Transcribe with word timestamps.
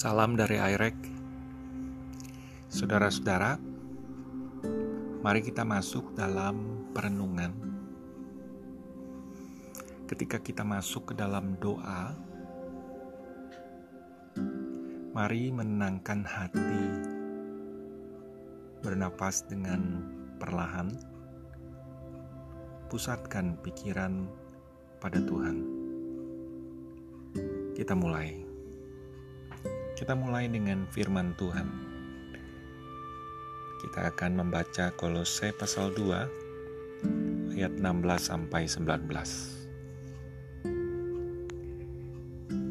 Salam 0.00 0.32
dari 0.32 0.56
Airek. 0.56 0.96
Saudara-saudara, 2.72 3.60
mari 5.20 5.44
kita 5.44 5.60
masuk 5.60 6.16
dalam 6.16 6.88
perenungan. 6.96 7.52
Ketika 10.08 10.40
kita 10.40 10.64
masuk 10.64 11.12
ke 11.12 11.14
dalam 11.20 11.52
doa, 11.60 12.16
mari 15.12 15.52
menenangkan 15.52 16.24
hati, 16.24 16.80
bernapas 18.80 19.44
dengan 19.52 20.00
perlahan, 20.40 20.96
pusatkan 22.88 23.52
pikiran 23.60 24.24
pada 24.96 25.20
Tuhan. 25.20 25.60
Kita 27.76 27.92
mulai. 27.92 28.49
Kita 30.00 30.16
mulai 30.16 30.48
dengan 30.48 30.88
firman 30.88 31.36
Tuhan. 31.36 31.68
Kita 33.84 34.08
akan 34.08 34.40
membaca 34.40 34.96
Kolose 34.96 35.52
pasal 35.52 35.92
2 35.92 37.52
ayat 37.52 37.76
16 37.76 37.84
sampai 38.16 38.64
19. 38.64 38.96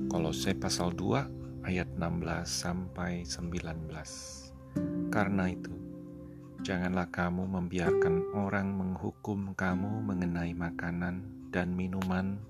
Kolose 0.09 0.57
pasal 0.57 0.89
2 0.97 1.69
ayat 1.69 1.85
16 2.01 2.49
sampai 2.49 3.21
19. 3.21 5.13
Karena 5.13 5.53
itu, 5.53 5.77
janganlah 6.65 7.13
kamu 7.13 7.45
membiarkan 7.45 8.25
orang 8.41 8.73
menghukum 8.73 9.53
kamu 9.53 10.01
mengenai 10.01 10.57
makanan 10.57 11.21
dan 11.53 11.77
minuman 11.77 12.41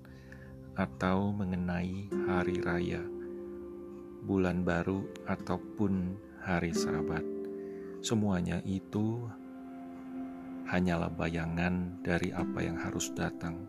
atau 0.72 1.36
mengenai 1.36 2.08
hari 2.24 2.64
raya 2.64 3.19
bulan 4.24 4.62
baru, 4.64 5.04
ataupun 5.28 6.16
hari 6.40 6.72
Sabat. 6.72 7.22
Semuanya 8.00 8.64
itu 8.64 9.28
hanyalah 10.70 11.12
bayangan 11.12 12.00
dari 12.00 12.32
apa 12.32 12.64
yang 12.64 12.78
harus 12.80 13.12
datang. 13.12 13.68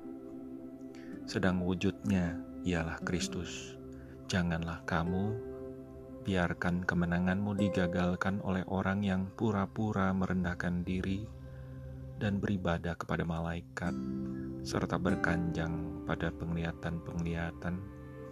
Sedang 1.27 1.65
wujudnya 1.65 2.39
ialah 2.63 3.01
Kristus. 3.01 3.75
Janganlah 4.29 4.85
kamu 4.87 5.35
biarkan 6.21 6.85
kemenanganmu 6.85 7.57
digagalkan 7.57 8.39
oleh 8.45 8.61
orang 8.69 9.01
yang 9.01 9.27
pura-pura 9.33 10.13
merendahkan 10.13 10.85
diri 10.85 11.25
dan 12.21 12.37
beribadah 12.37 12.93
kepada 12.93 13.25
malaikat, 13.25 13.91
serta 14.61 15.01
berkanjang 15.01 16.05
pada 16.05 16.29
penglihatan-penglihatan 16.29 17.81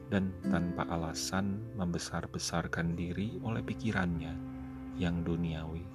dan 0.10 0.34
tanpa 0.50 0.90
alasan 0.90 1.62
membesar-besarkan 1.78 2.98
diri 2.98 3.38
oleh 3.46 3.62
pikirannya 3.62 4.34
yang 4.98 5.22
duniawi. 5.22 5.86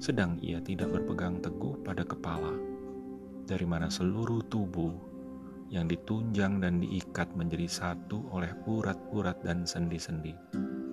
Sedang 0.00 0.40
ia 0.40 0.58
tidak 0.60 0.90
berpegang 0.90 1.38
teguh 1.40 1.80
pada 1.84 2.02
kepala, 2.02 2.52
dari 3.44 3.64
mana 3.68 3.92
seluruh 3.92 4.42
tubuh 4.48 4.92
yang 5.68 5.88
ditunjang 5.88 6.60
dan 6.60 6.80
diikat 6.80 7.28
menjadi 7.36 7.68
satu 7.68 8.28
oleh 8.32 8.52
urat-urat 8.68 9.40
dan 9.44 9.64
sendi-sendi, 9.64 10.32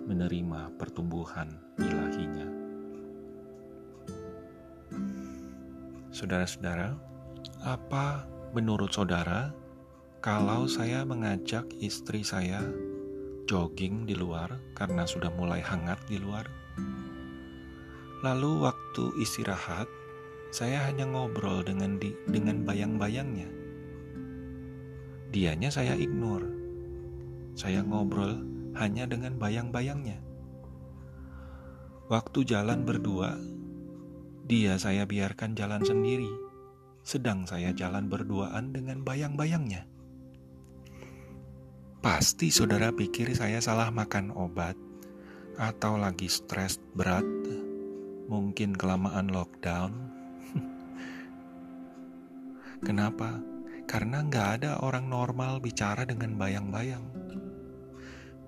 menerima 0.07 0.75
pertumbuhan 0.79 1.59
ilahinya. 1.79 2.47
Saudara-saudara, 6.11 6.91
apa 7.63 8.27
menurut 8.51 8.91
saudara 8.91 9.55
kalau 10.21 10.69
saya 10.69 11.01
mengajak 11.01 11.65
istri 11.81 12.21
saya 12.21 12.61
jogging 13.49 14.05
di 14.05 14.13
luar 14.13 14.53
karena 14.77 15.01
sudah 15.09 15.33
mulai 15.33 15.65
hangat 15.65 15.97
di 16.05 16.21
luar, 16.21 16.45
lalu 18.21 18.61
waktu 18.61 19.17
istirahat 19.17 19.89
saya 20.53 20.85
hanya 20.85 21.09
ngobrol 21.09 21.65
dengan 21.65 21.97
di, 21.97 22.13
dengan 22.29 22.61
bayang-bayangnya. 22.61 23.49
Dianya 25.33 25.73
saya 25.73 25.97
ignore. 25.97 26.45
Saya 27.57 27.81
ngobrol 27.81 28.45
hanya 28.77 29.09
dengan 29.09 29.41
bayang-bayangnya. 29.41 30.21
Waktu 32.13 32.45
jalan 32.45 32.85
berdua, 32.85 33.41
dia 34.45 34.77
saya 34.77 35.09
biarkan 35.09 35.57
jalan 35.57 35.81
sendiri, 35.81 36.29
sedang 37.01 37.49
saya 37.49 37.73
jalan 37.73 38.05
berduaan 38.05 38.69
dengan 38.69 39.01
bayang-bayangnya. 39.01 39.89
Pasti 42.01 42.49
saudara 42.49 42.89
pikir 42.89 43.29
saya 43.37 43.61
salah 43.61 43.93
makan 43.93 44.33
obat 44.33 44.73
atau 45.53 46.01
lagi 46.01 46.25
stres 46.25 46.81
berat, 46.97 47.21
mungkin 48.25 48.73
kelamaan 48.73 49.29
lockdown. 49.29 49.93
Kenapa? 52.89 53.37
Karena 53.85 54.25
nggak 54.25 54.47
ada 54.57 54.81
orang 54.81 55.13
normal 55.13 55.61
bicara 55.61 56.01
dengan 56.01 56.41
bayang-bayang. 56.41 57.05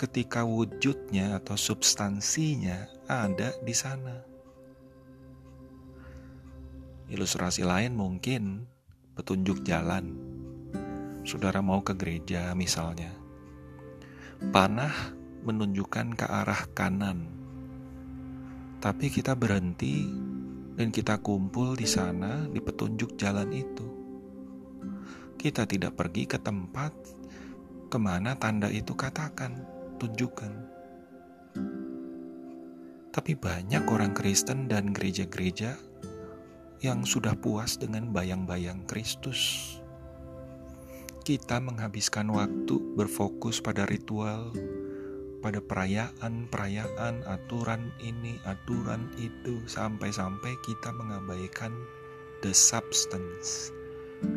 Ketika 0.01 0.41
wujudnya 0.41 1.37
atau 1.37 1.53
substansinya 1.53 2.89
ada 3.05 3.53
di 3.61 3.75
sana. 3.77 4.17
Ilustrasi 7.05 7.61
lain 7.61 7.93
mungkin 7.93 8.65
petunjuk 9.13 9.61
jalan. 9.61 10.17
Saudara 11.21 11.61
mau 11.61 11.85
ke 11.85 11.93
gereja 11.93 12.57
misalnya 12.57 13.22
panah 14.51 15.13
menunjukkan 15.45 16.17
ke 16.17 16.25
arah 16.25 16.67
kanan. 16.75 17.29
Tapi 18.83 19.07
kita 19.07 19.37
berhenti 19.37 20.09
dan 20.75 20.89
kita 20.89 21.21
kumpul 21.21 21.77
di 21.77 21.87
sana 21.87 22.49
di 22.49 22.59
petunjuk 22.59 23.15
jalan 23.15 23.47
itu. 23.53 23.87
Kita 25.39 25.63
tidak 25.63 25.95
pergi 25.95 26.23
ke 26.27 26.39
tempat 26.39 26.91
ke 27.87 27.97
mana 28.01 28.35
tanda 28.35 28.67
itu 28.67 28.95
katakan, 28.97 29.63
tunjukkan. 30.01 30.51
Tapi 33.13 33.31
banyak 33.37 33.83
orang 33.85 34.17
Kristen 34.17 34.65
dan 34.65 34.89
gereja-gereja 34.89 35.77
yang 36.81 37.05
sudah 37.05 37.37
puas 37.37 37.77
dengan 37.77 38.09
bayang-bayang 38.09 38.83
Kristus 38.89 39.82
kita 41.23 41.55
menghabiskan 41.63 42.27
waktu 42.35 42.83
berfokus 42.99 43.63
pada 43.63 43.87
ritual, 43.87 44.51
pada 45.39 45.63
perayaan-perayaan, 45.63 47.23
aturan 47.23 47.95
ini, 48.03 48.35
aturan 48.43 49.07
itu, 49.15 49.63
sampai-sampai 49.63 50.51
kita 50.67 50.91
mengabaikan 50.91 51.71
the 52.43 52.51
substance, 52.51 53.71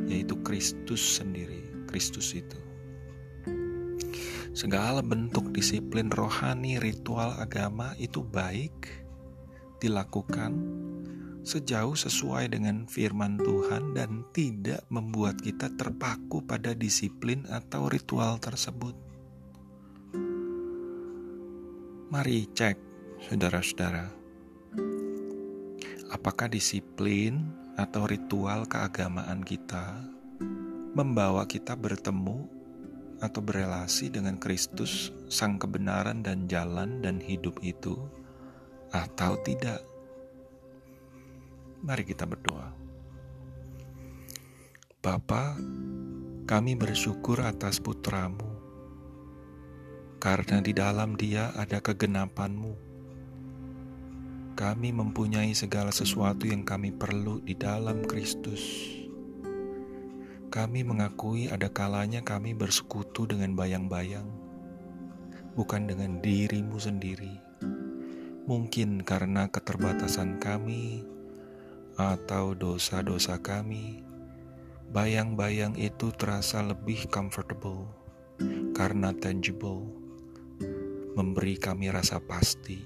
yaitu 0.07 0.39
Kristus 0.47 1.03
sendiri, 1.03 1.67
Kristus 1.91 2.39
itu. 2.39 2.59
Segala 4.55 5.03
bentuk 5.03 5.51
disiplin 5.51 6.07
rohani, 6.15 6.79
ritual 6.79 7.35
agama 7.43 7.99
itu 7.99 8.23
baik 8.23 8.73
dilakukan 9.83 10.55
sejauh 11.47 11.95
sesuai 11.95 12.51
dengan 12.51 12.91
firman 12.91 13.39
Tuhan 13.39 13.95
dan 13.95 14.27
tidak 14.35 14.83
membuat 14.91 15.39
kita 15.39 15.71
terpaku 15.79 16.43
pada 16.43 16.75
disiplin 16.75 17.47
atau 17.47 17.87
ritual 17.87 18.43
tersebut. 18.43 18.99
Mari 22.11 22.51
cek, 22.51 22.75
saudara-saudara, 23.31 24.11
apakah 26.11 26.51
disiplin 26.51 27.47
atau 27.79 28.11
ritual 28.11 28.67
keagamaan 28.67 29.47
kita 29.47 30.03
membawa 30.99 31.47
kita 31.47 31.79
bertemu 31.79 32.51
atau 33.23 33.39
berelasi 33.39 34.11
dengan 34.11 34.35
Kristus, 34.43 35.15
Sang 35.31 35.63
Kebenaran 35.63 36.27
dan 36.27 36.51
Jalan 36.51 37.07
dan 37.07 37.23
Hidup 37.23 37.63
itu, 37.63 37.95
atau 38.91 39.39
tidak? 39.47 39.96
Mari 41.87 42.03
kita 42.03 42.27
berdoa. 42.27 42.75
Bapa, 44.99 45.55
kami 46.43 46.75
bersyukur 46.75 47.39
atas 47.47 47.79
putramu, 47.79 48.43
karena 50.19 50.59
di 50.59 50.75
dalam 50.75 51.15
dia 51.15 51.55
ada 51.55 51.79
kegenapanmu. 51.79 52.75
Kami 54.59 54.91
mempunyai 54.91 55.55
segala 55.55 55.95
sesuatu 55.95 56.51
yang 56.51 56.67
kami 56.67 56.91
perlu 56.91 57.39
di 57.39 57.55
dalam 57.55 58.03
Kristus. 58.03 58.67
Kami 60.51 60.83
mengakui 60.83 61.47
ada 61.47 61.71
kalanya 61.71 62.19
kami 62.27 62.51
bersekutu 62.51 63.31
dengan 63.31 63.55
bayang-bayang, 63.55 64.27
bukan 65.55 65.87
dengan 65.87 66.19
dirimu 66.19 66.83
sendiri. 66.83 67.39
Mungkin 68.51 69.07
karena 69.07 69.47
keterbatasan 69.47 70.43
kami, 70.43 71.15
atau 71.97 72.53
dosa-dosa 72.53 73.41
kami, 73.41 74.05
bayang-bayang 74.93 75.73
itu 75.81 76.13
terasa 76.13 76.61
lebih 76.61 77.09
comfortable 77.09 77.89
karena 78.77 79.17
tangible. 79.17 79.89
memberi 81.17 81.57
kami 81.57 81.89
rasa 81.89 82.21
pasti. 82.21 82.85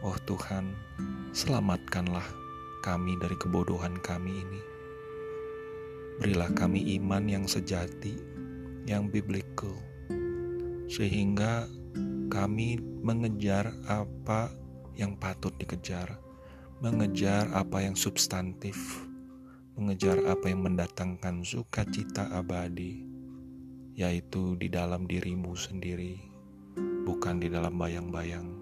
Oh 0.00 0.16
Tuhan, 0.24 0.72
selamatkanlah 1.36 2.24
kami 2.80 3.12
dari 3.20 3.36
kebodohan 3.36 4.00
kami 4.00 4.40
ini. 4.40 4.62
Berilah 6.16 6.48
kami 6.56 6.96
iman 6.96 7.28
yang 7.28 7.44
sejati, 7.44 8.16
yang 8.88 9.12
biblical, 9.12 9.76
sehingga 10.88 11.68
kami 12.32 12.80
mengejar 13.04 13.68
apa 13.84 14.48
yang 14.96 15.12
patut 15.20 15.52
dikejar, 15.60 16.16
mengejar 16.76 17.48
apa 17.56 17.80
yang 17.80 17.96
substantif, 17.96 18.76
mengejar 19.80 20.20
apa 20.28 20.52
yang 20.52 20.60
mendatangkan 20.60 21.40
sukacita 21.40 22.28
abadi, 22.36 23.00
yaitu 23.96 24.60
di 24.60 24.68
dalam 24.68 25.08
dirimu 25.08 25.56
sendiri, 25.56 26.20
bukan 27.08 27.40
di 27.40 27.48
dalam 27.48 27.80
bayang-bayang. 27.80 28.52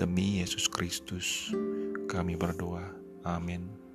Demi 0.00 0.40
Yesus 0.40 0.64
Kristus, 0.64 1.52
kami 2.08 2.40
berdoa. 2.40 2.88
Amin. 3.28 3.87